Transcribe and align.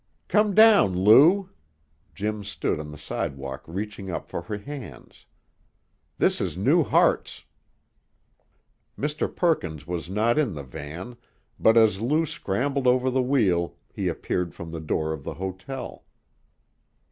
"Come 0.29 0.55
down, 0.55 0.95
Lou." 0.97 1.51
Jim 2.15 2.43
stood 2.43 2.79
on 2.79 2.89
the 2.91 2.97
sidewalk 2.97 3.61
reaching 3.67 4.09
up 4.09 4.27
for 4.27 4.41
her 4.41 4.57
hands. 4.57 5.27
"This 6.17 6.41
is 6.41 6.57
New 6.57 6.81
Hartz." 6.81 7.43
Mr. 8.97 9.29
Perkins 9.35 9.85
was 9.85 10.09
not 10.09 10.39
in 10.39 10.55
the 10.55 10.63
van, 10.63 11.17
but 11.59 11.77
as 11.77 12.01
Lou 12.01 12.25
scrambled 12.25 12.87
over 12.87 13.11
the 13.11 13.21
wheel 13.21 13.75
he 13.93 14.07
appeared 14.07 14.55
from 14.55 14.71
the 14.71 14.81
door 14.81 15.13
of 15.13 15.23
the 15.23 15.35
hotel. 15.35 16.03